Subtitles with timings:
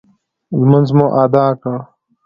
[0.59, 1.77] لمونځ مو اداء کړ.